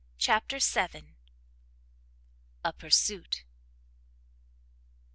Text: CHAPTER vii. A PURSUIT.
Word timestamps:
CHAPTER 0.17 0.57
vii. 0.57 1.13
A 2.63 2.73
PURSUIT. 2.73 3.43